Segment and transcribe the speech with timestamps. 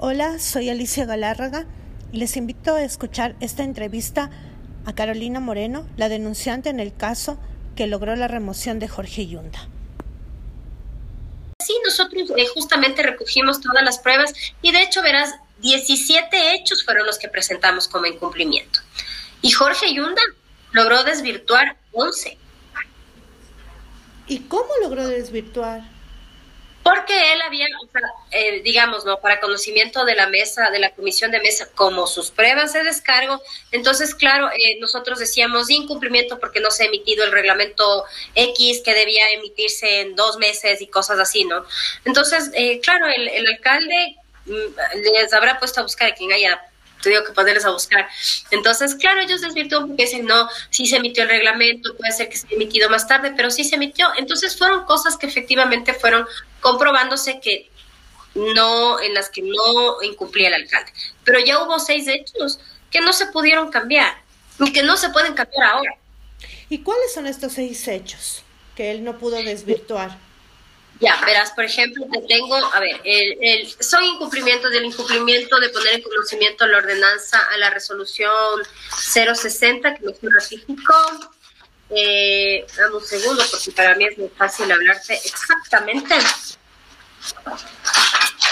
[0.00, 1.66] Hola, soy Alicia Galárraga
[2.12, 4.30] y les invito a escuchar esta entrevista
[4.84, 7.36] a Carolina Moreno, la denunciante en el caso
[7.74, 9.58] que logró la remoción de Jorge Yunda.
[11.60, 17.04] Sí, nosotros eh, justamente recogimos todas las pruebas y de hecho verás, 17 hechos fueron
[17.04, 18.78] los que presentamos como incumplimiento.
[19.42, 20.22] Y Jorge Yunda
[20.70, 22.38] logró desvirtuar 11.
[24.28, 25.97] ¿Y cómo logró desvirtuar?
[26.88, 27.66] Porque él había,
[28.30, 29.20] eh, digamos, ¿no?
[29.20, 33.42] Para conocimiento de la mesa, de la comisión de mesa, como sus pruebas de descargo,
[33.72, 38.94] entonces, claro, eh, nosotros decíamos incumplimiento porque no se ha emitido el reglamento X que
[38.94, 41.62] debía emitirse en dos meses y cosas así, ¿no?
[42.06, 46.58] Entonces, eh, claro, el, el alcalde mm, les habrá puesto a buscar a quien haya
[47.08, 48.08] tenido que ponerles a buscar.
[48.50, 52.36] Entonces, claro, ellos desvirtúan porque dicen, no, sí se emitió el reglamento, puede ser que
[52.36, 54.08] se haya emitido más tarde, pero sí se emitió.
[54.16, 56.26] Entonces, fueron cosas que efectivamente fueron
[56.60, 57.70] comprobándose que
[58.34, 60.92] no, en las que no incumplía el alcalde.
[61.24, 62.60] Pero ya hubo seis hechos
[62.90, 64.14] que no se pudieron cambiar
[64.60, 65.96] y que no se pueden cambiar ahora.
[66.68, 68.42] ¿Y cuáles son estos seis hechos
[68.76, 70.27] que él no pudo desvirtuar?
[71.00, 75.94] Ya, verás, por ejemplo, te tengo, a ver, el, son incumplimientos del incumplimiento de poner
[75.94, 80.94] en conocimiento la ordenanza a la resolución 060 que nos ratificó.
[81.90, 86.14] Eh, dame un segundo porque para mí es muy fácil hablarte exactamente.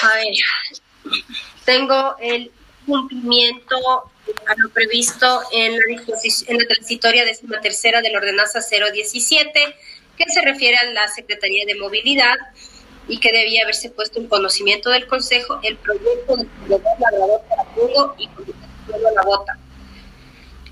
[0.02, 0.34] A ver,
[1.64, 2.52] tengo el
[2.86, 3.76] cumplimiento
[4.46, 5.80] a lo previsto en la,
[6.46, 9.76] en la transitoria décima tercera de la ordenanza 017
[10.16, 12.34] que se refiere a la Secretaría de Movilidad
[13.08, 18.28] y que debía haberse puesto en conocimiento del Consejo el proyecto de labrador para y
[19.14, 19.58] la bota.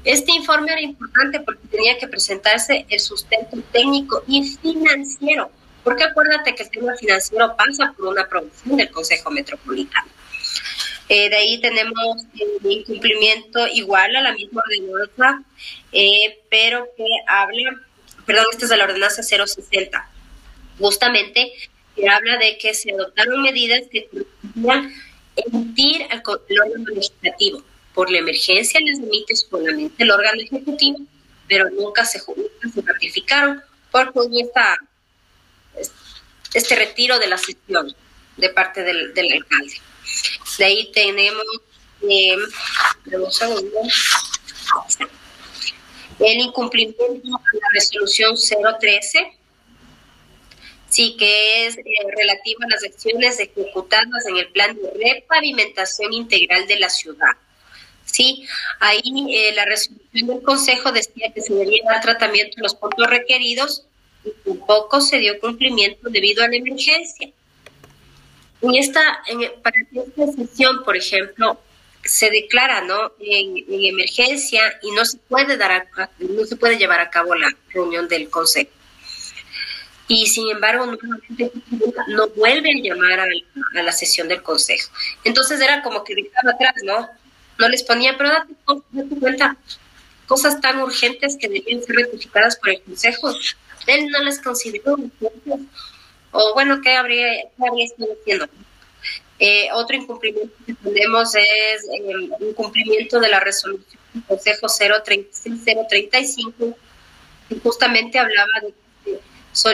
[0.05, 5.51] Este informe era importante porque tenía que presentarse el sustento técnico y financiero,
[5.83, 10.09] porque acuérdate que el tema financiero pasa por una aprobación del Consejo Metropolitano.
[11.09, 15.43] Eh, de ahí tenemos el incumplimiento igual a la misma ordenanza,
[15.93, 17.73] eh, pero que habla
[18.27, 20.11] perdón, esta es de la ordenanza 060,
[20.79, 21.53] justamente
[21.95, 24.95] que habla de que se adoptaron medidas que permitían
[25.37, 27.63] emitir al órgano legislativo.
[27.95, 30.99] Por la emergencia les emite solamente el órgano ejecutivo,
[31.49, 32.21] pero nunca se,
[32.85, 34.77] ratificaron porque esta,
[36.53, 37.95] este retiro de la sesión
[38.37, 39.81] de parte del, alcalde.
[40.59, 41.45] De ahí tenemos,
[42.03, 42.37] eh,
[46.19, 49.33] el incumplimiento de la resolución 013,
[50.89, 51.83] sí, que es eh,
[52.17, 57.33] relativa a las acciones ejecutadas en el plan de repavimentación integral de la ciudad.
[58.05, 58.47] Sí,
[58.81, 63.09] ahí eh, la resolución del Consejo decía que se debía dar tratamiento a los puntos
[63.09, 63.87] requeridos
[64.25, 67.31] y tampoco se dio cumplimiento debido a la emergencia.
[68.63, 71.59] En esta, en, para esta sesión, por ejemplo,
[72.05, 73.13] se declara ¿no?
[73.21, 75.87] En, emergencia y no se puede dar
[76.19, 78.71] no se puede llevar a cabo la reunión del consejo.
[80.07, 80.99] Y sin embargo no,
[82.09, 84.91] no vuelven a llamar a, la sesión del consejo.
[85.25, 87.09] Entonces era como que dejaba atrás no
[87.57, 88.55] no les ponía pero date,
[89.21, 89.57] cuenta
[90.27, 93.33] cosas tan urgentes que debían ser rectificadas por el consejo.
[93.87, 94.97] Él no les consideró
[96.33, 97.27] o bueno qué habría
[97.57, 98.49] qué habría estado haciendo
[99.47, 106.79] eh, otro incumplimiento que tenemos es el incumplimiento de la resolución del Consejo 035,
[107.51, 108.73] que justamente hablaba de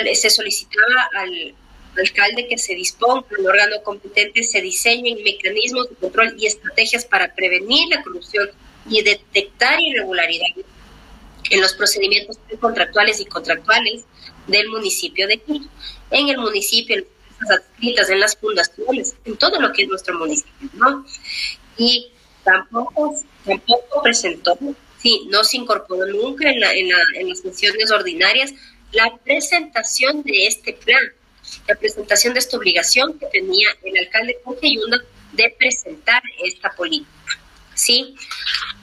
[0.02, 1.54] que se solicitaba al
[1.96, 7.32] alcalde que se disponga, el órgano competente se diseñen mecanismos de control y estrategias para
[7.32, 8.50] prevenir la corrupción
[8.88, 10.66] y detectar irregularidades
[11.48, 14.02] en los procedimientos contractuales y contractuales
[14.48, 15.68] del municipio de Quito.
[16.10, 17.04] En el municipio,
[17.48, 21.06] adscritas en las fundaciones, en todo lo que es nuestro municipio, ¿no?
[21.76, 22.10] Y
[22.44, 23.14] tampoco,
[23.44, 24.58] tampoco presentó,
[24.98, 28.52] sí, no se incorporó nunca en, la, en, la, en las sesiones ordinarias
[28.92, 31.02] la presentación de este plan,
[31.68, 37.38] la presentación de esta obligación que tenía el alcalde Jorge Yunda de presentar esta política,
[37.74, 38.14] ¿sí?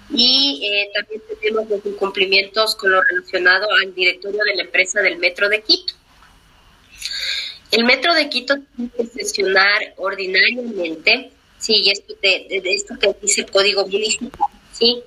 [0.10, 5.18] Y eh, también tenemos los incumplimientos con lo relacionado al directorio de la empresa del
[5.18, 5.94] Metro de Quito.
[7.72, 13.52] El Metro de Quito tiene que sesionar ordinariamente, sí, esto, de, esto que dice el
[13.52, 15.02] Código Municipal, sí,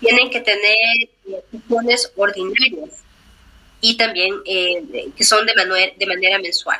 [0.00, 1.08] tienen que tener
[1.50, 3.02] sesiones ordinarias
[3.80, 5.52] y también eh, que son de,
[5.96, 6.78] de manera mensual.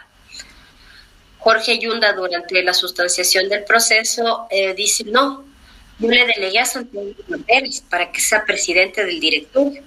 [1.39, 5.45] Jorge Yunda, durante la sustanciación del proceso, eh, dice, no,
[5.99, 7.13] yo le delegué a Santiago
[7.47, 9.83] Pérez para que sea presidente del directorio.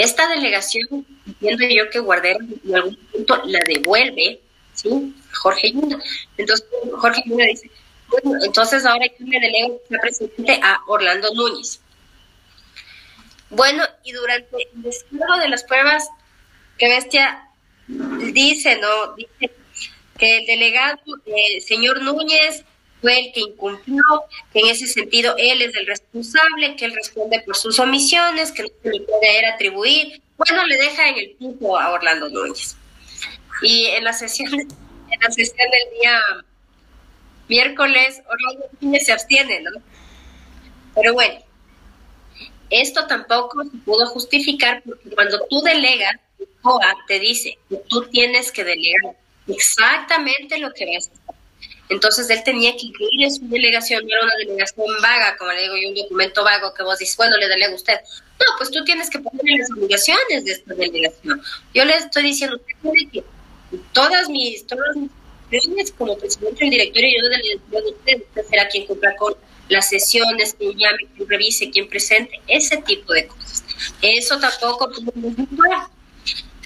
[0.00, 4.40] Esta delegación, entiendo yo que Guardera en algún punto la devuelve,
[4.74, 5.14] ¿sí?
[5.32, 5.98] Jorge Yunda.
[6.36, 7.70] Entonces Jorge Yunda dice,
[8.44, 11.80] entonces ahora yo le delego el presidente a Orlando Núñez.
[13.50, 16.08] Bueno, y durante el descargo de las pruebas,
[16.76, 17.48] que bestia
[17.88, 19.14] dice, ¿no?
[19.14, 19.52] Dice
[20.16, 22.64] que el delegado, el señor Núñez,
[23.00, 24.02] fue el que incumplió,
[24.52, 28.64] que en ese sentido él es el responsable, que él responde por sus omisiones, que
[28.64, 30.20] no se le puede atribuir.
[30.36, 32.76] Bueno, le deja en el punto a Orlando Núñez.
[33.62, 36.20] Y en la sesión, en la sesión del día
[37.48, 39.70] miércoles, Orlando Núñez se abstiene, ¿no?
[40.94, 41.40] Pero bueno,
[42.70, 46.16] esto tampoco se pudo justificar porque cuando tú delegas,
[46.62, 49.16] COA te dice que tú tienes que delegar
[49.46, 51.10] exactamente lo que vas.
[51.88, 55.62] Entonces él tenía que incluir en su delegación, no era una delegación vaga, como le
[55.62, 57.94] digo yo, un documento vago que vos dices, bueno, le delega a usted.
[58.38, 61.42] No, pues tú tienes que poner las obligaciones de esta delegación.
[61.74, 63.24] Yo le estoy diciendo que
[63.92, 69.16] todas mis, todas mis como presidente del directorio, yo de usted, usted será quien cumpla
[69.16, 69.34] con
[69.68, 73.64] las sesiones, quien llame, quien revise, quien presente, ese tipo de cosas.
[74.02, 75.34] Eso tampoco podemos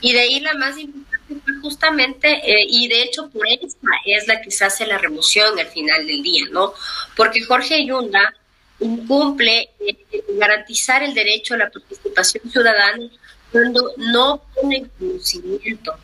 [0.00, 1.11] Y de ahí la más importante
[1.60, 3.76] justamente, eh, y de hecho por esa
[4.06, 6.74] es la que se hace la remoción al final del día, ¿no?
[7.16, 8.34] Porque Jorge Yunda
[8.80, 9.96] incumple eh,
[10.30, 13.08] garantizar el derecho a la participación ciudadana
[13.50, 15.94] cuando no pone conocimiento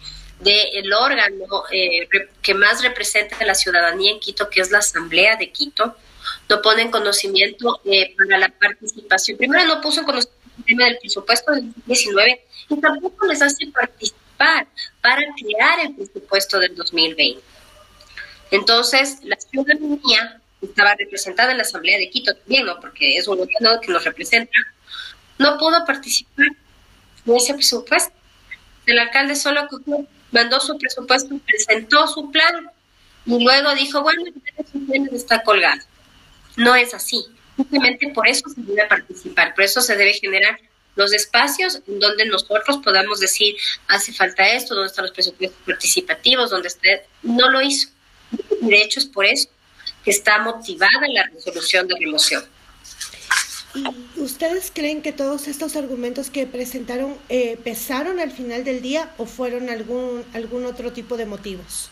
[0.41, 2.09] del órgano eh,
[2.41, 5.97] que más representa a la ciudadanía en Quito, que es la Asamblea de Quito,
[6.49, 7.81] no ponen conocimiento
[8.17, 9.37] para la participación.
[9.37, 14.67] Primero no puso conocimiento del presupuesto del 2019 y tampoco les hace participar para
[15.37, 17.43] crear el presupuesto del 2020.
[18.51, 22.81] Entonces, la ciudadanía estaba representada en la Asamblea de Quito también, ¿no?
[22.81, 24.57] porque es un gobierno que nos representa,
[25.39, 26.47] no pudo participar
[27.27, 28.13] en ese presupuesto.
[28.87, 29.69] El alcalde solo
[30.33, 32.71] mandó su presupuesto, presentó su plan
[33.27, 34.25] y luego dijo, bueno,
[34.87, 35.83] plan está colgado.
[36.57, 37.25] No es así.
[37.57, 40.59] Simplemente por eso se debe participar, por eso se debe generar
[40.99, 43.57] los espacios donde nosotros podamos decir,
[43.87, 47.89] hace falta esto, donde están los presupuestos participativos, donde usted no lo hizo.
[48.61, 49.49] De hecho, es por eso
[50.05, 52.45] que está motivada la resolución de remoción.
[54.17, 59.15] ¿Y ustedes creen que todos estos argumentos que presentaron eh, pesaron al final del día
[59.19, 61.91] o fueron algún, algún otro tipo de motivos?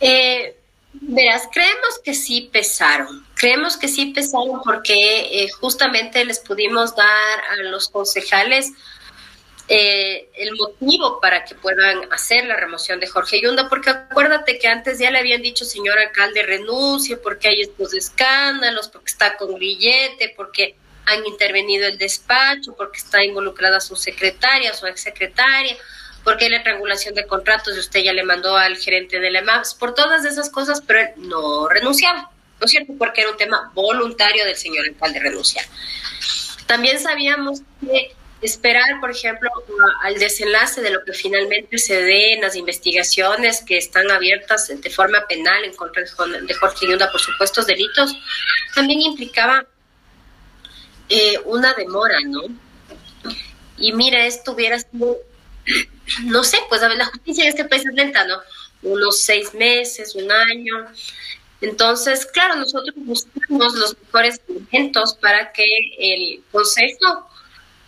[0.00, 0.56] Eh,
[1.00, 7.40] Verás, creemos que sí pesaron, creemos que sí pesaron porque eh, justamente les pudimos dar
[7.50, 8.70] a los concejales
[9.66, 14.68] eh, el motivo para que puedan hacer la remoción de Jorge Yunda, porque acuérdate que
[14.68, 19.54] antes ya le habían dicho, señor alcalde, renuncie porque hay estos escándalos, porque está con
[19.56, 20.76] grillete, porque
[21.06, 25.76] han intervenido el despacho, porque está involucrada su secretaria, su exsecretaria
[26.24, 29.74] porque la triangulación de contratos y usted ya le mandó al gerente de la EMAPS,
[29.74, 32.94] por todas esas cosas, pero él no renunciaba, ¿no es cierto?
[32.98, 35.66] Porque era un tema voluntario del señor alcalde renunciar.
[36.66, 39.50] También sabíamos que esperar, por ejemplo,
[40.02, 44.90] al desenlace de lo que finalmente se dé en las investigaciones que están abiertas de
[44.90, 48.14] forma penal en contra de Jorge Yunda por supuestos delitos,
[48.74, 49.66] también implicaba
[51.08, 52.42] eh, una demora, ¿no?
[53.76, 55.18] Y mira, esto hubiera sido
[56.24, 58.38] no sé, pues a ver, la justicia en este país es lenta, ¿no?
[58.82, 60.86] Unos seis meses, un año.
[61.60, 65.64] Entonces, claro, nosotros buscamos los mejores elementos para que
[65.98, 67.28] el Consejo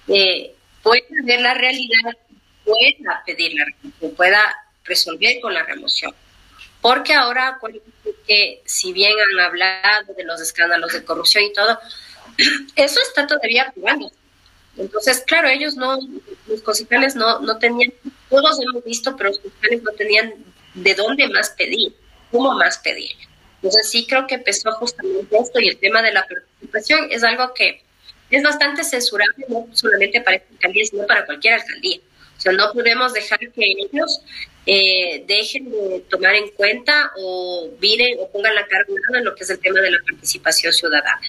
[0.08, 2.12] eh, pueda ver la realidad,
[2.64, 6.14] pueda pedir la remoción, pueda resolver con la remoción.
[6.80, 7.58] Porque ahora,
[8.26, 11.78] que si bien han hablado de los escándalos de corrupción y todo,
[12.76, 14.10] eso está todavía jugando.
[14.76, 15.98] Entonces, claro, ellos no,
[16.46, 17.92] los concejales no, no tenían,
[18.28, 20.34] todos hemos visto, pero los concejales no tenían
[20.74, 21.94] de dónde más pedir,
[22.30, 23.12] cómo más pedir.
[23.56, 27.54] Entonces sí creo que empezó justamente esto y el tema de la participación es algo
[27.54, 27.82] que
[28.30, 31.98] es bastante censurable, no solamente para esta alcaldía, sino para cualquier alcaldía.
[32.36, 34.20] O sea, no podemos dejar que ellos
[34.66, 39.44] eh, dejen de tomar en cuenta o miren o pongan la carga en lo que
[39.44, 41.20] es el tema de la participación ciudadana.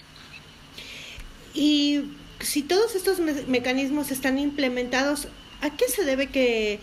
[1.54, 2.04] Y
[2.40, 3.18] si todos estos
[3.48, 5.28] mecanismos están implementados,
[5.60, 6.78] ¿a qué se debe que,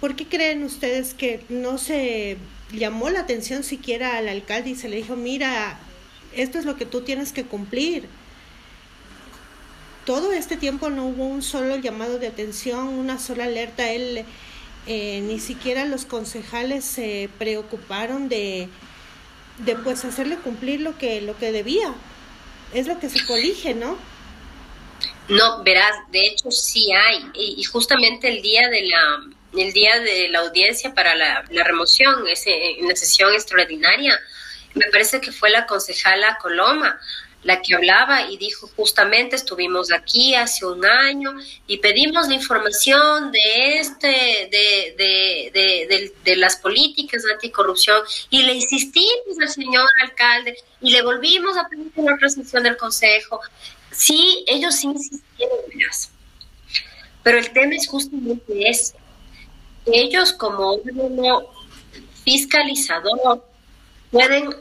[0.00, 2.36] por qué creen ustedes que no se
[2.72, 5.78] llamó la atención siquiera al alcalde y se le dijo, mira,
[6.34, 8.06] esto es lo que tú tienes que cumplir?
[10.04, 13.90] Todo este tiempo no hubo un solo llamado de atención, una sola alerta.
[13.90, 14.24] Él,
[14.86, 18.68] eh, ni siquiera los concejales se preocuparon de,
[19.64, 21.94] de pues hacerle cumplir lo que, lo que debía.
[22.74, 23.96] Es lo que se colige, ¿no?
[25.28, 27.30] No, verás, de hecho sí hay.
[27.34, 29.20] Y, justamente el día de la
[29.56, 32.50] el día de la audiencia para la, remoción, ese,
[32.80, 34.18] en la sesión extraordinaria,
[34.74, 36.98] me parece que fue la concejala Coloma,
[37.44, 41.34] la que hablaba y dijo justamente estuvimos aquí hace un año
[41.66, 44.08] y pedimos la información de este
[44.50, 44.94] de,
[45.52, 51.56] de, de, las políticas de anticorrupción y le insistimos al señor alcalde y le volvimos
[51.56, 53.40] a pedir una resolución del consejo
[53.94, 55.58] sí ellos insistieron
[57.24, 58.94] pero el tema es justamente ese.
[59.86, 61.42] Ellos como órgano
[62.22, 63.42] fiscalizador
[64.10, 64.54] pueden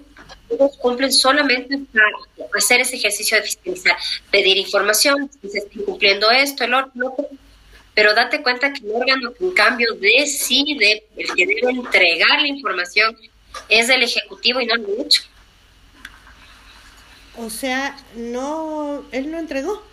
[0.50, 3.98] ellos cumplen solamente para hacer ese ejercicio de fiscalizar,
[4.32, 7.16] pedir información, si se está incumpliendo esto, el otro,
[7.94, 12.48] pero date cuenta que el órgano que en cambio decide, el que debe entregar la
[12.48, 13.18] información,
[13.70, 15.24] es el Ejecutivo y no el mucho.
[17.38, 19.84] O sea, no, él no entregó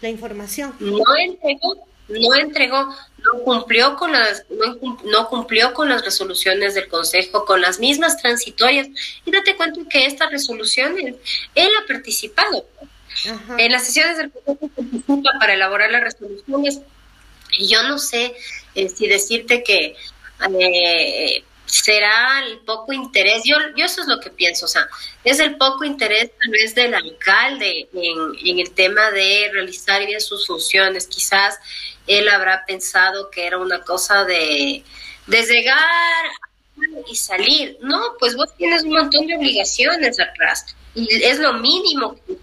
[0.00, 0.74] la información.
[0.80, 4.44] No entregó, no entregó, no cumplió con las
[5.04, 8.88] no, cumplió con las resoluciones del Consejo, con las mismas transitorias.
[9.24, 11.14] Y date cuenta que estas resoluciones,
[11.54, 12.66] él ha participado.
[13.56, 16.80] En las sesiones del Consejo participa para elaborar las resoluciones.
[17.58, 18.34] Y yo no sé
[18.74, 19.96] eh, si decirte que
[20.60, 24.86] eh, será el poco interés, yo, yo eso es lo que pienso, o sea,
[25.24, 30.20] es el poco interés tal vez del alcalde en, en el tema de realizar bien
[30.20, 31.58] sus funciones, quizás
[32.06, 34.84] él habrá pensado que era una cosa de,
[35.26, 36.30] de llegar
[37.10, 37.78] y salir.
[37.80, 40.76] No, pues vos tienes un montón de obligaciones atrás.
[40.94, 42.36] Y es lo mínimo que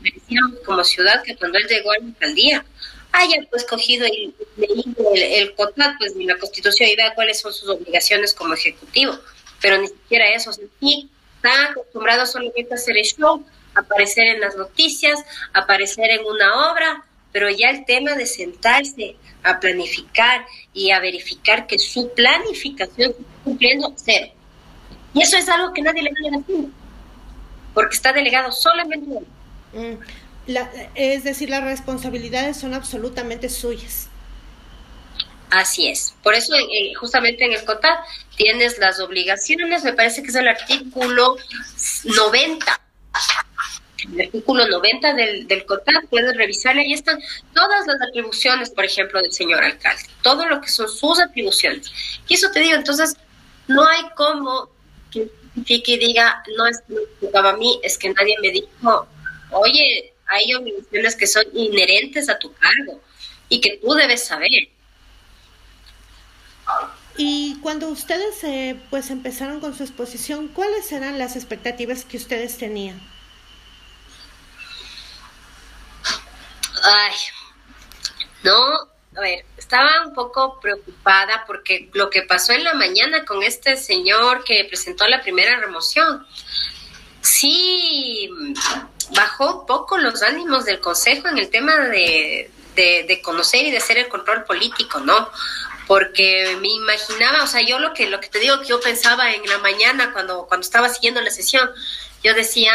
[0.65, 2.65] como ciudad que cuando él llegó a la alcaldía
[3.13, 7.53] haya pues cogido el, el, el COTAT, pues ni la constitución y vea cuáles son
[7.53, 9.17] sus obligaciones como ejecutivo.
[9.61, 10.49] Pero ni siquiera eso.
[10.49, 15.19] O está acostumbrado solamente a hacer el show, aparecer en las noticias,
[15.53, 21.67] aparecer en una obra, pero ya el tema de sentarse a planificar y a verificar
[21.67, 24.27] que su planificación está cumpliendo cero.
[25.13, 26.69] Y eso es algo que nadie le viene decir,
[27.73, 29.19] porque está delegado solamente
[29.73, 29.93] mm,
[30.47, 34.09] la, es decir, las responsabilidades son absolutamente suyas.
[35.49, 36.15] Así es.
[36.23, 36.53] Por eso,
[36.99, 37.95] justamente en el COTAD
[38.35, 41.37] tienes las obligaciones, me parece que es el artículo
[42.03, 42.79] 90
[44.11, 47.19] el artículo 90 del, del COTAD, puedes revisarle, ahí están
[47.53, 51.91] todas las atribuciones, por ejemplo, del señor alcalde, todo lo que son sus atribuciones.
[52.27, 53.15] Y eso te digo, entonces,
[53.67, 54.69] no hay como
[55.13, 55.29] que
[55.65, 59.07] y diga, no es que me tocaba a mí, es que nadie me dijo,
[59.51, 63.01] oye, hay obligaciones que son inherentes a tu cargo
[63.49, 64.69] y que tú debes saber.
[67.17, 72.57] Y cuando ustedes eh, pues empezaron con su exposición, ¿cuáles eran las expectativas que ustedes
[72.57, 72.99] tenían?
[76.83, 77.13] Ay,
[78.43, 78.57] no,
[79.15, 83.77] a ver, estaba un poco preocupada porque lo que pasó en la mañana con este
[83.77, 86.25] señor que presentó la primera remoción,
[87.21, 88.29] sí
[89.13, 93.97] bajó poco los ánimos del Consejo en el tema de, de, conocer y de hacer
[93.97, 95.29] el control político, ¿no?
[95.87, 99.31] Porque me imaginaba, o sea, yo lo que, lo que te digo que yo pensaba
[99.33, 101.69] en la mañana cuando, cuando estaba siguiendo la sesión,
[102.23, 102.71] yo decía,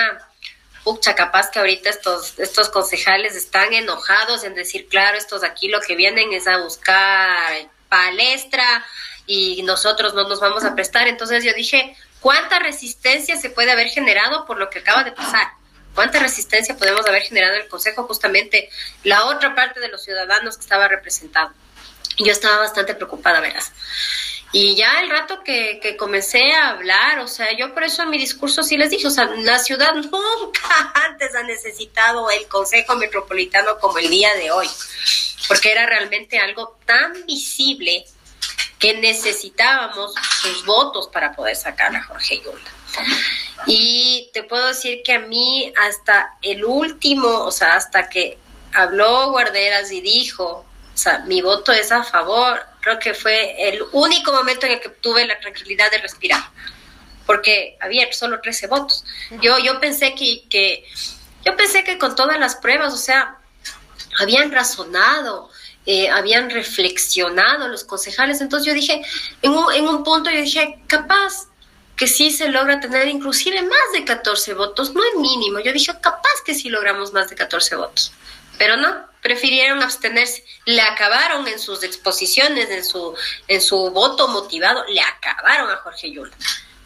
[0.85, 5.81] pucha, capaz que ahorita estos, estos concejales están enojados en decir, claro, estos aquí lo
[5.81, 8.85] que vienen es a buscar palestra
[9.27, 11.09] y nosotros no nos vamos a prestar.
[11.09, 15.58] Entonces yo dije, ¿cuánta resistencia se puede haber generado por lo que acaba de pasar?
[15.99, 18.71] ¿Cuánta resistencia podemos haber generado en el Consejo justamente
[19.03, 21.53] la otra parte de los ciudadanos que estaba representado?
[22.19, 23.73] Yo estaba bastante preocupada, verás.
[24.53, 28.11] Y ya el rato que, que, comencé a hablar, o sea, yo por eso en
[28.11, 32.95] mi discurso sí les dije, o sea, la ciudad nunca antes ha necesitado el Consejo
[32.95, 34.69] Metropolitano como el día de hoy,
[35.49, 38.05] porque era realmente algo tan visible
[38.79, 42.71] que necesitábamos sus votos para poder sacar a Jorge Yulta.
[43.67, 48.39] Y te puedo decir que a mí hasta el último, o sea, hasta que
[48.73, 50.65] habló Guarderas y dijo,
[50.99, 52.61] o sea, mi voto es a favor.
[52.81, 56.43] Creo que fue el único momento en el que tuve la tranquilidad de respirar,
[57.27, 59.05] porque había solo 13 votos.
[59.43, 60.85] Yo, yo pensé que, que,
[61.45, 63.39] yo pensé que con todas las pruebas, o sea,
[64.19, 65.51] habían razonado,
[65.87, 68.41] eh, habían reflexionado los concejales.
[68.41, 69.03] Entonces yo dije,
[69.43, 71.49] en un, en un punto yo dije, capaz
[71.99, 75.59] que sí se logra tener inclusive más de 14 votos, no el mínimo.
[75.59, 78.13] Yo dije, capaz que sí logramos más de 14 votos,
[78.57, 83.15] pero no, prefirieron abstenerse, le acabaron en sus exposiciones, en su,
[83.49, 86.33] en su voto motivado, le acabaron a Jorge Yula,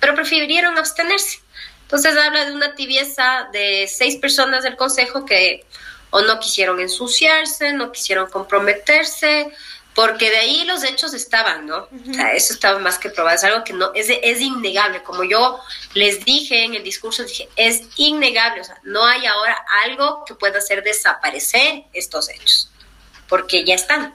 [0.00, 1.40] pero prefirieron abstenerse.
[1.82, 5.66] Entonces habla de una tibieza de seis personas del Consejo que
[6.08, 9.52] o no quisieron ensuciarse, no quisieron comprometerse,
[9.94, 11.88] porque de ahí los hechos estaban, ¿no?
[12.10, 15.22] O sea, eso estaba más que probado, es algo que no, es, es innegable, como
[15.24, 15.60] yo
[15.94, 20.34] les dije en el discurso, dije, es innegable, o sea, no hay ahora algo que
[20.34, 22.70] pueda hacer desaparecer estos hechos,
[23.28, 24.14] porque ya están,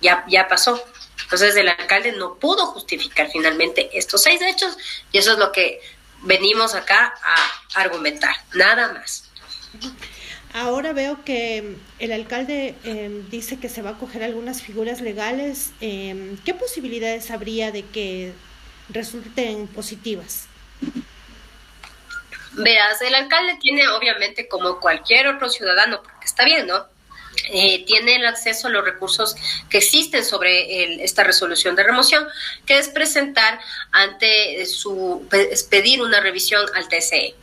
[0.00, 0.82] ya, ya pasó.
[1.22, 4.76] Entonces el alcalde no pudo justificar finalmente estos seis hechos
[5.10, 5.80] y eso es lo que
[6.22, 9.24] venimos acá a argumentar, nada más.
[10.54, 15.72] Ahora veo que el alcalde em, dice que se va a coger algunas figuras legales.
[15.80, 18.32] Em, ¿Qué posibilidades habría de que
[18.88, 20.46] resulten positivas?
[22.52, 26.86] Veas, el alcalde tiene obviamente como cualquier otro ciudadano, porque está bien, ¿no?
[27.50, 29.34] Eh, tiene el acceso a los recursos
[29.68, 32.28] que existen sobre esta resolución de remoción,
[32.64, 33.58] que es presentar
[33.90, 35.26] ante su,
[35.68, 37.34] pedir una revisión al TCE.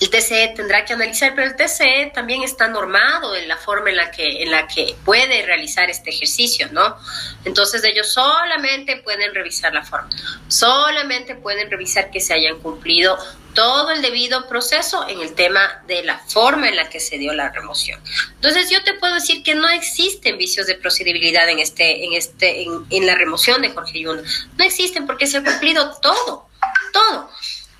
[0.00, 3.96] El TCE tendrá que analizar, pero el TCE también está normado en la forma en
[3.96, 6.96] la que, en la que puede realizar este ejercicio, ¿no?
[7.44, 10.08] Entonces ellos solamente pueden revisar la forma,
[10.48, 13.18] solamente pueden revisar que se hayan cumplido
[13.54, 17.32] todo el debido proceso en el tema de la forma en la que se dio
[17.32, 18.00] la remoción.
[18.34, 22.62] Entonces yo te puedo decir que no existen vicios de procedibilidad en este, en este,
[22.62, 24.22] en, la remoción de Jorge Yuna.
[24.56, 26.48] No existen porque se ha cumplido todo,
[26.92, 27.30] todo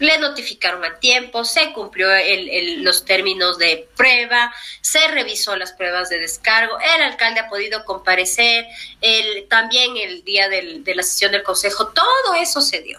[0.00, 2.09] le notificaron a tiempo, se cumplió
[2.78, 8.66] los términos de prueba, se revisó las pruebas de descargo, el alcalde ha podido comparecer,
[9.02, 12.99] el, también el día de la sesión del consejo, todo eso se dio.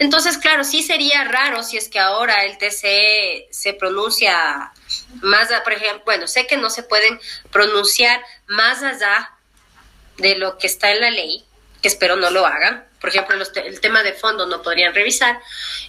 [0.00, 4.72] Entonces, claro, sí sería raro si es que ahora el TCE se pronuncia
[5.22, 7.20] más, por ejemplo, bueno, sé que no se pueden
[7.52, 9.30] pronunciar más allá
[10.16, 11.44] de lo que está en la ley,
[11.80, 15.40] que espero no lo hagan, por ejemplo, el tema de fondo no podrían revisar,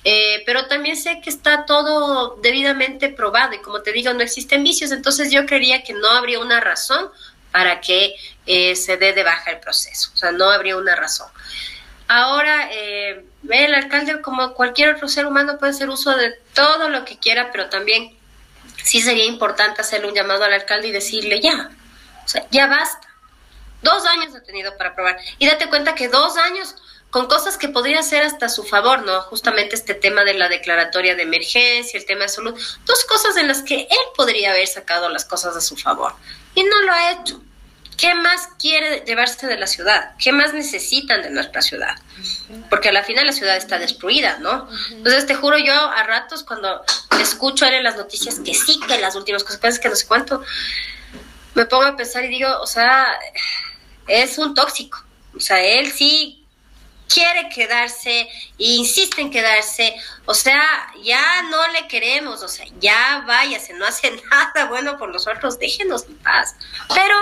[0.04, 4.64] eh, pero también sé que está todo debidamente probado y como te digo, no existen
[4.64, 7.10] vicios, entonces yo creería que no habría una razón
[7.52, 8.16] para que
[8.46, 11.28] eh, se dé de baja el proceso, o sea, no habría una razón.
[12.08, 17.04] Ahora, eh, el alcalde, como cualquier otro ser humano, puede hacer uso de todo lo
[17.04, 18.18] que quiera, pero también
[18.84, 21.72] sí sería importante hacerle un llamado al alcalde y decirle ya,
[22.52, 23.08] ya basta.
[23.82, 25.18] Dos años ha tenido para probar.
[25.40, 26.76] Y date cuenta que dos años
[27.12, 29.22] con cosas que podría ser hasta su favor, ¿no?
[29.24, 33.50] Justamente este tema de la declaratoria de emergencia, el tema de salud, dos cosas en
[33.50, 36.14] las que él podría haber sacado las cosas a su favor
[36.56, 37.42] y no lo ha hecho.
[37.98, 40.14] ¿Qué más quiere llevarse de la ciudad?
[40.18, 41.96] ¿Qué más necesitan de nuestra ciudad?
[42.70, 44.68] Porque a la final la ciudad está destruida, ¿no?
[44.90, 46.82] Entonces te juro yo a ratos cuando
[47.22, 50.42] escucho en las noticias que sí, que las últimas consecuencias, que no sé cuánto,
[51.54, 53.06] me pongo a pensar y digo, o sea,
[54.08, 55.04] es un tóxico.
[55.36, 56.41] O sea, él sí
[57.14, 59.96] quiere quedarse e insiste en quedarse,
[60.26, 60.64] o sea,
[61.04, 66.06] ya no le queremos, o sea, ya váyase, no hace nada bueno por nosotros, déjenos
[66.08, 66.56] en paz.
[66.94, 67.16] Pero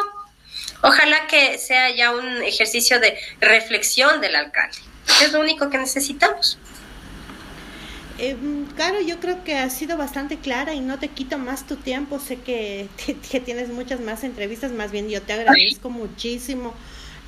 [0.82, 4.78] ojalá que sea ya un ejercicio de reflexión del alcalde,
[5.22, 6.58] es lo único que necesitamos.
[8.22, 8.36] Eh,
[8.76, 12.20] claro, yo creo que ha sido bastante clara y no te quito más tu tiempo.
[12.20, 12.90] Sé que,
[13.32, 16.74] que tienes muchas más entrevistas, más bien yo te agradezco muchísimo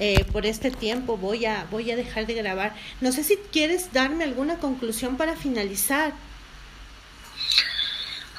[0.03, 2.73] eh, por este tiempo voy a, voy a dejar de grabar.
[3.01, 6.11] No sé si quieres darme alguna conclusión para finalizar.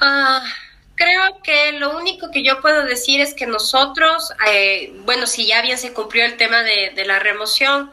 [0.01, 0.43] Ah,
[0.95, 5.61] creo que lo único que yo puedo decir es que nosotros, eh, bueno, si ya
[5.61, 7.89] bien se cumplió el tema de, la remoción,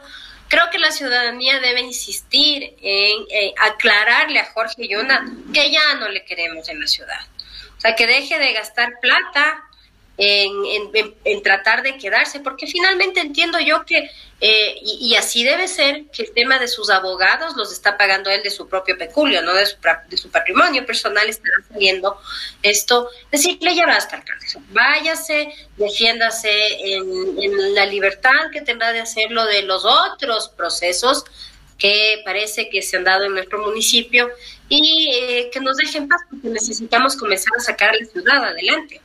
[0.49, 6.25] creo que la ciudadanía debe insistir en aclararle a Jorge Yuna que ya no le
[6.25, 7.21] queremos en la ciudad.
[7.77, 9.63] O sea, que deje de gastar plata
[10.23, 16.23] en, tratar de quedarse, porque finalmente entiendo yo que, eh, y, así debe ser, que
[16.23, 19.65] el tema de sus abogados los está pagando él de su propio peculio, no de
[19.65, 19.77] su,
[20.09, 22.19] de su patrimonio personal, estará saliendo
[22.61, 26.51] esto, decirle ya basta, alcalde, váyase, defiéndase
[26.93, 31.25] en, la libertad que tendrá de hacerlo de los otros procesos
[31.79, 34.29] que parece que se han dado en nuestro municipio
[34.69, 39.01] y eh, que nos dejen paz porque necesitamos comenzar a sacar a la ciudad adelante.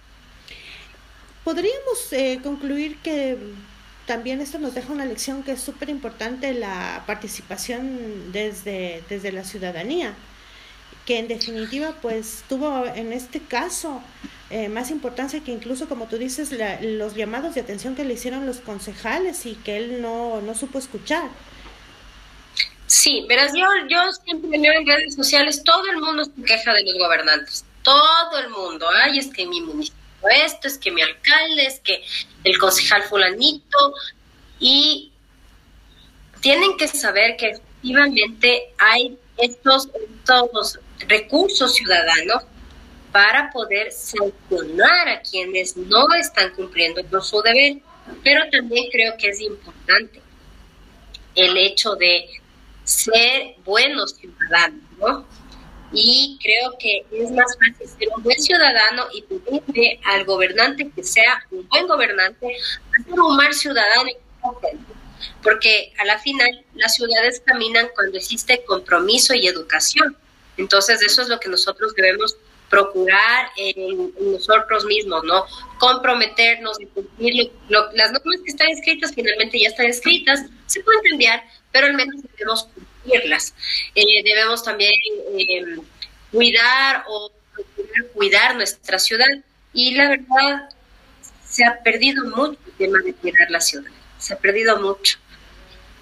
[1.46, 3.38] Podríamos eh, concluir que
[4.04, 9.44] también esto nos deja una lección que es súper importante, la participación desde, desde la
[9.44, 10.12] ciudadanía,
[11.06, 14.02] que en definitiva pues tuvo en este caso
[14.50, 18.44] eh, más importancia que incluso como tú dices los llamados de atención que le hicieron
[18.44, 21.30] los concejales y que él no, no supo escuchar.
[22.88, 26.82] Sí, verás, yo, yo siempre veo en redes sociales, todo el mundo se queja de
[26.82, 29.95] los gobernantes, todo el mundo, ay, es que mi municipio
[30.28, 32.02] esto, es que mi alcalde, es que
[32.44, 33.94] el concejal fulanito,
[34.58, 35.12] y
[36.40, 42.44] tienen que saber que efectivamente hay estos, estos recursos ciudadanos
[43.12, 47.78] para poder sancionar a quienes no están cumpliendo con su deber.
[48.22, 50.20] pero también creo que es importante
[51.34, 52.26] el hecho de
[52.84, 55.26] ser buenos ciudadanos, ¿no?
[55.92, 61.04] Y creo que es más fácil ser un buen ciudadano y pedirle al gobernante que
[61.04, 62.56] sea un buen gobernante,
[63.04, 64.10] ser un mal ciudadano
[65.42, 70.16] porque a la final las ciudades caminan cuando existe compromiso y educación.
[70.56, 72.36] Entonces eso es lo que nosotros debemos
[72.68, 75.44] procurar en, nosotros mismos, ¿no?
[75.78, 81.44] Comprometernos y cumplir las normas que están escritas, finalmente ya están escritas, se pueden cambiar,
[81.70, 82.68] pero al menos debemos
[83.94, 84.92] Eh, debemos también
[85.38, 85.64] eh,
[86.30, 87.30] cuidar o
[88.14, 89.26] cuidar nuestra ciudad
[89.72, 90.68] y la verdad
[91.46, 95.18] se ha perdido mucho el tema de cuidar la ciudad, se ha perdido mucho.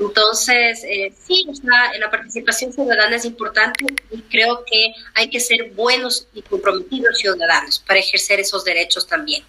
[0.00, 6.26] Entonces, eh, sí, la participación ciudadana es importante y creo que hay que ser buenos
[6.34, 9.44] y comprometidos ciudadanos para ejercer esos derechos también.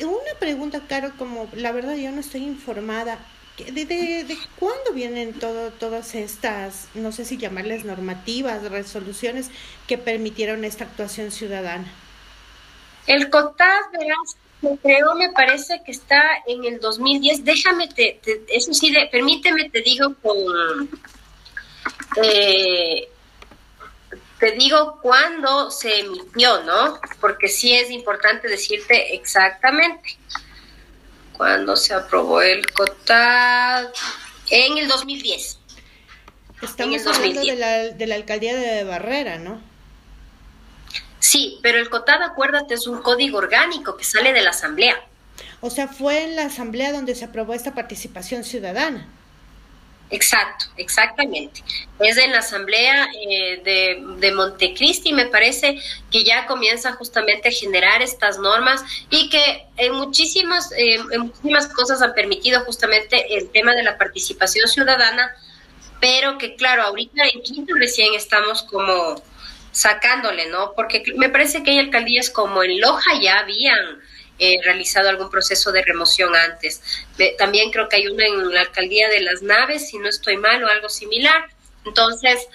[0.00, 3.18] Una pregunta, Caro, como la verdad yo no estoy informada,
[3.56, 9.50] ¿de, de, cuándo vienen todo, todas estas, no sé si llamarles normativas, resoluciones
[9.86, 11.86] que permitieron esta actuación ciudadana?
[13.06, 14.36] El COTAD, verás,
[14.82, 17.44] creo, me parece que está en el 2010.
[17.44, 20.88] Déjame, te, eso sí, permíteme, te digo con...
[22.22, 23.08] Eh,
[24.38, 26.98] te digo cuándo se emitió, ¿no?
[27.20, 30.18] Porque sí es importante decirte exactamente
[31.36, 33.86] cuándo se aprobó el COTAD.
[34.50, 35.58] En el 2010.
[36.62, 39.60] Estamos hablando de la, de la alcaldía de Barrera, ¿no?
[41.18, 44.96] Sí, pero el COTAD, acuérdate, es un código orgánico que sale de la Asamblea.
[45.60, 49.08] O sea, fue en la Asamblea donde se aprobó esta participación ciudadana.
[50.14, 51.64] Exacto, exactamente.
[51.98, 55.80] Es en la Asamblea eh, de, de, Montecristi, me parece,
[56.12, 61.66] que ya comienza justamente a generar estas normas y que en muchísimas, eh, en muchísimas
[61.66, 65.34] cosas han permitido justamente el tema de la participación ciudadana,
[66.00, 69.20] pero que claro, ahorita en Quinto recién estamos como
[69.72, 70.74] sacándole, ¿no?
[70.76, 74.00] Porque me parece que hay alcaldías como en Loja ya habían
[74.38, 76.82] eh, realizado algún proceso de remoción antes.
[77.38, 80.62] también creo que hay una en la alcaldía de las naves, si no estoy mal,
[80.64, 81.48] o algo similar.
[81.84, 82.46] Entonces,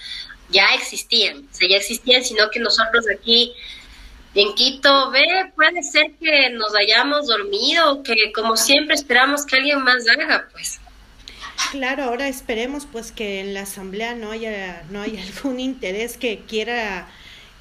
[0.50, 3.54] ya existían, o ya existían, sino que nosotros aquí
[4.36, 9.84] en Quito, ve, puede ser que nos hayamos dormido, que como siempre esperamos que alguien
[9.84, 10.80] más haga, pues.
[11.72, 16.40] Claro, ahora esperemos pues que en la asamblea no haya no haya algún interés que
[16.48, 17.08] quiera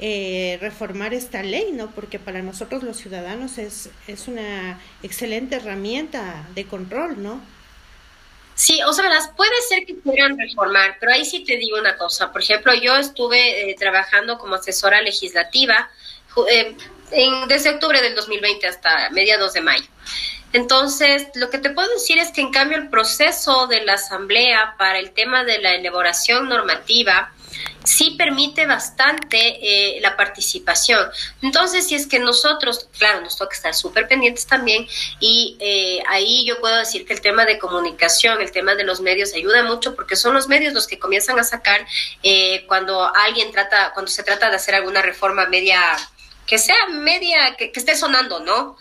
[0.01, 1.91] eh, reformar esta ley, ¿no?
[1.91, 7.41] Porque para nosotros los ciudadanos es es una excelente herramienta de control, ¿no?
[8.59, 11.97] Sí, o sea, las puede ser que quieran reformar, pero ahí sí te digo una
[11.97, 12.33] cosa.
[12.33, 15.89] Por ejemplo, yo estuve eh, trabajando como asesora legislativa
[16.51, 16.77] eh,
[17.47, 19.87] desde octubre del 2020 hasta mediados de mayo.
[20.53, 24.75] Entonces, lo que te puedo decir es que en cambio el proceso de la Asamblea
[24.77, 27.33] para el tema de la elaboración normativa
[27.85, 31.11] sí permite bastante eh, la participación.
[31.43, 34.87] Entonces, si es que nosotros, claro, nos toca estar súper pendientes también
[35.21, 39.01] y eh, ahí yo puedo decir que el tema de comunicación, el tema de los
[39.01, 41.87] medios ayuda mucho porque son los medios los que comienzan a sacar
[42.23, 45.81] eh, cuando alguien trata, cuando se trata de hacer alguna reforma media
[46.49, 48.77] que sea media, que, esté sonando, ¿no?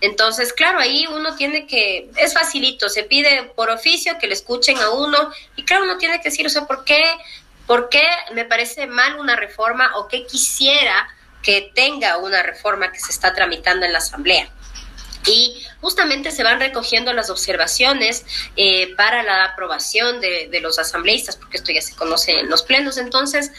[0.00, 4.78] Entonces, claro, ahí uno tiene que, es facilito, se pide por oficio que le escuchen
[4.78, 7.02] a uno y claro, uno tiene que decir, o sea, ¿por qué,
[7.70, 8.02] por qué
[8.32, 11.06] me parece mal una reforma o qué quisiera
[11.40, 14.48] que tenga una reforma que se está tramitando en la Asamblea?
[15.26, 18.24] Y justamente se van recogiendo las observaciones
[18.56, 22.98] eh, para la aprobación de, los asambleístas, porque esto ya se conoce en los plenos.
[22.98, 23.50] Entonces,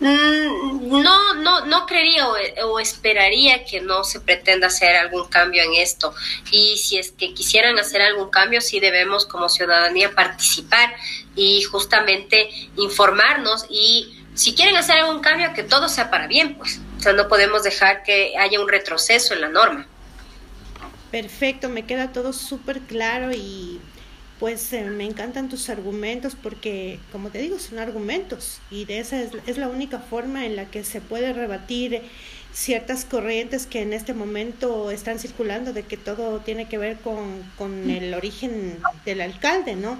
[0.00, 5.74] mm, no, no, no creería o, esperaría que no se pretenda hacer algún cambio en
[5.74, 6.14] esto.
[6.50, 10.94] Y si es que quisieran hacer algún cambio, sí debemos como ciudadanía participar
[11.34, 16.80] y justamente informarnos y si quieren hacer algún cambio, que todo sea para bien, pues.
[16.98, 19.86] O sea, no podemos dejar que haya un retroceso en la norma.
[21.14, 23.78] Perfecto, me queda todo súper claro y
[24.40, 29.22] pues eh, me encantan tus argumentos porque, como te digo, son argumentos y de esa
[29.22, 32.02] es, la única forma en la que se puede rebatir
[32.52, 37.44] ciertas corrientes que en este momento están circulando de que todo tiene que ver con,
[37.56, 39.96] con el origen del alcalde, ¿no?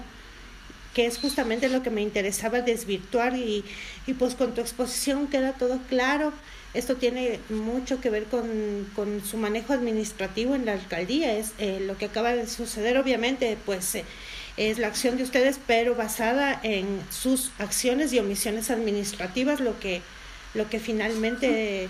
[0.94, 3.64] que es justamente lo que me interesaba desvirtuar y,
[4.09, 6.33] y pues con tu exposición queda todo claro.
[6.74, 11.32] Esto tiene mucho que ver con, con su manejo administrativo en la alcaldía.
[11.32, 14.04] Es eh, lo que acaba de suceder, obviamente, pues eh,
[14.56, 20.02] es la acción de ustedes, pero basada en sus acciones y omisiones administrativas, lo que,
[20.54, 21.88] lo que finalmente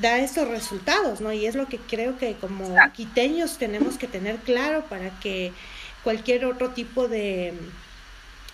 [0.00, 1.32] da estos resultados, ¿no?
[1.32, 5.52] Y es lo que creo que como quiteños tenemos que tener claro para que
[6.02, 7.52] cualquier otro tipo de,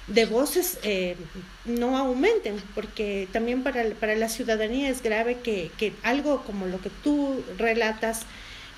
[0.06, 1.16] de voces eh,
[1.64, 6.80] no aumenten, porque también para, para la ciudadanía es grave que, que algo como lo
[6.80, 8.22] que tú relatas,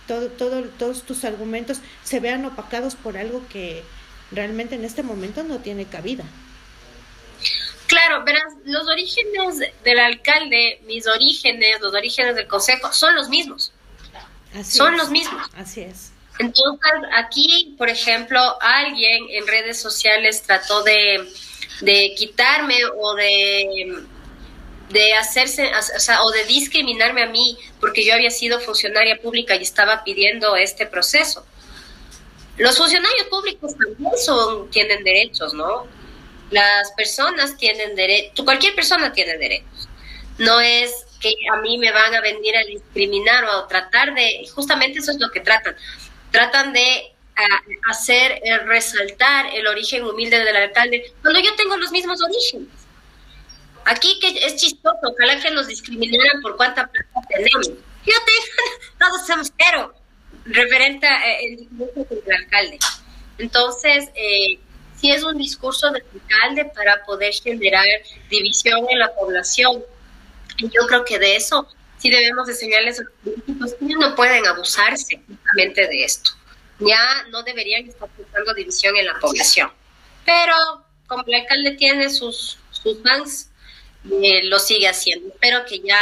[0.07, 3.83] todo, todo, todos tus argumentos se vean opacados por algo que
[4.31, 6.25] realmente en este momento no tiene cabida.
[7.87, 13.73] Claro, verás, los orígenes del alcalde, mis orígenes, los orígenes del consejo, son los mismos.
[14.65, 15.43] son los mismos.
[15.55, 16.12] Así es.
[16.39, 21.29] Entonces, aquí, por ejemplo, alguien en redes sociales trató de,
[22.17, 24.05] quitarme o de,
[24.91, 25.71] de hacerse,
[26.23, 30.87] o de discriminarme a mí porque yo había sido funcionaria pública y estaba pidiendo este
[30.87, 31.45] proceso.
[32.59, 35.87] Los funcionarios públicos también son, tienen derechos, ¿no?
[36.51, 39.89] Las personas tienen derechos, cualquier persona tiene derechos.
[40.39, 44.47] No es que a mí me van a venir a discriminar o a tratar de,
[44.55, 45.75] justamente eso es lo que tratan.
[46.33, 47.13] Tratan de
[47.89, 52.69] hacer eh, resaltar el origen humilde del alcalde cuando yo tengo los mismos orígenes.
[53.85, 57.69] Aquí que es chistoso, ojalá que nos discriminaran por cuánta plata tenemos.
[57.69, 59.95] Yo tengo, todos somos cero,
[60.45, 62.79] referente al eh, del alcalde.
[63.39, 64.59] Entonces, eh,
[64.97, 67.87] sí es un discurso del alcalde para poder generar
[68.31, 69.83] división en la población.
[70.59, 71.67] Yo creo que de eso
[72.03, 76.33] sí debemos enseñarles a los políticos que no pueden abusarse justamente de esto.
[76.81, 79.71] Ya no deberían estar buscando división en la población.
[80.27, 80.55] Pero
[81.07, 83.51] como el alcalde tiene sus, sus fans,
[84.11, 85.29] eh, lo sigue haciendo.
[85.29, 86.01] Espero que ya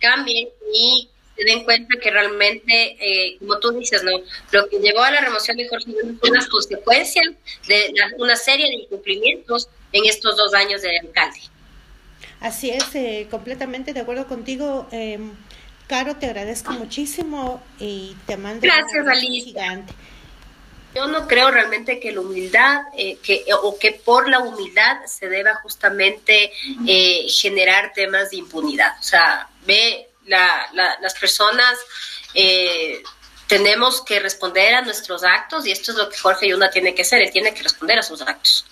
[0.00, 4.12] cambien y se den cuenta que realmente, eh, como tú dices, no
[4.52, 7.22] lo que llevó a la remoción de Jorge fue una consecuencia
[7.66, 11.40] de una serie de incumplimientos en estos dos años de alcalde.
[12.40, 14.88] Así es, eh, completamente de acuerdo contigo.
[14.90, 15.18] Eh,
[15.90, 19.92] Caro, te agradezco muchísimo y te mando Gracias, un gigante.
[20.94, 25.28] Yo no creo realmente que la humildad, eh, que, o que por la humildad se
[25.28, 26.52] deba justamente
[26.86, 28.96] eh, generar temas de impunidad.
[29.00, 31.76] O sea, ve la, las personas
[32.34, 33.02] eh,
[33.48, 37.02] tenemos que responder a nuestros actos y esto es lo que Jorge Yunda tiene que
[37.02, 38.64] hacer, él tiene que responder a sus actos.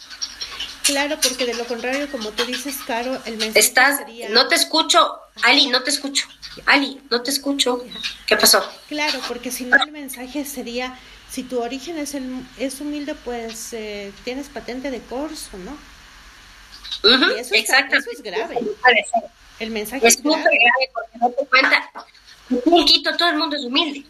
[0.89, 5.21] Claro, porque de lo contrario, como tú dices, Caro, el mensaje Estás, no te escucho,
[5.43, 6.27] Ali, no te escucho.
[6.65, 7.85] Ali, no te escucho.
[8.27, 8.67] ¿Qué pasó?
[8.89, 10.99] Claro, porque si no el mensaje sería,
[11.31, 15.77] si tu origen es, el, es humilde, pues eh, tienes patente de corso, ¿no?
[17.37, 17.97] eso, Exacto.
[17.99, 18.59] eso es grave.
[19.59, 20.91] El mensaje es, muy grave.
[20.95, 21.91] porque no te cuenta,
[22.65, 24.07] un quito, todo el mundo es humilde.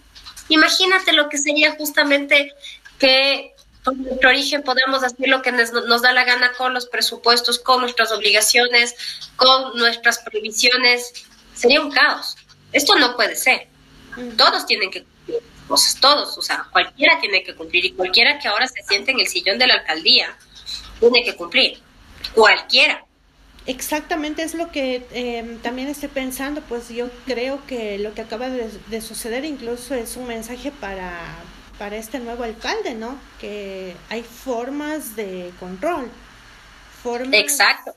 [0.49, 2.53] Imagínate lo que sería justamente
[3.01, 7.59] que por nuestro origen podamos hacer lo que nos, da la gana con los presupuestos,
[7.59, 8.95] con nuestras obligaciones,
[9.37, 11.13] con nuestras previsiones.
[11.55, 12.37] Sería un caos.
[12.73, 13.69] Esto no puede ser.
[14.37, 18.49] Todos tienen que cumplir cosas, todos, o sea, cualquiera tiene que cumplir y cualquiera que
[18.49, 20.37] ahora se siente en el sillón de la alcaldía
[21.01, 21.79] tiene que cumplir.
[22.35, 23.05] Cualquiera.
[23.67, 28.49] Exactamente es lo que eh, también estoy pensando, pues yo creo que lo que acaba
[28.49, 31.21] de, suceder incluso es un mensaje para,
[31.79, 33.19] para este nuevo alcalde, ¿no?
[33.41, 36.11] Que hay formas de control.
[37.03, 37.35] Formas...
[37.35, 37.95] Exacto,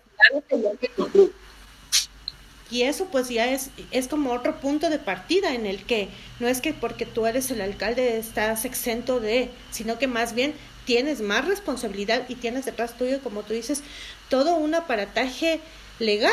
[2.69, 6.47] Y eso pues ya es, es como otro punto de partida en el que no
[6.47, 10.53] es que porque tú eres el alcalde estás exento de, sino que más bien
[10.85, 13.83] tienes más responsabilidad y tienes detrás tuyo, como tú dices,
[14.29, 15.59] todo un aparataje
[15.99, 16.31] legal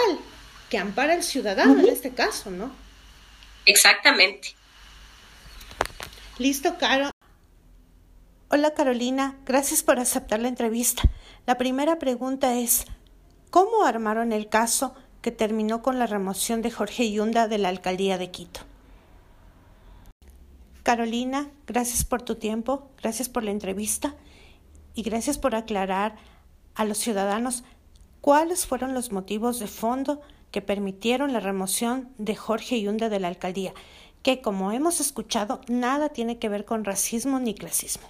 [0.70, 2.70] que ampara al ciudadano en este caso, ¿no?
[3.64, 4.54] Exactamente.
[6.38, 7.10] Listo, Caro.
[8.50, 11.02] Hola Carolina, gracias por aceptar la entrevista.
[11.44, 12.86] La primera pregunta es,
[13.50, 18.16] ¿cómo armaron el caso que terminó con la remoción de Jorge Yunda de la alcaldía
[18.16, 18.60] de Quito?
[20.82, 24.14] Carolina, gracias por tu tiempo, gracias por la entrevista
[24.94, 26.16] y gracias por aclarar
[26.74, 27.64] a los ciudadanos
[28.22, 33.28] cuáles fueron los motivos de fondo que permitieron la remoción de Jorge Yunda de la
[33.28, 33.74] alcaldía,
[34.22, 38.08] que como hemos escuchado nada tiene que ver con racismo ni clasismo.